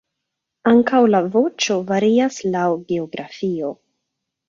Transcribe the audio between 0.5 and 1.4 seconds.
Ankaŭ la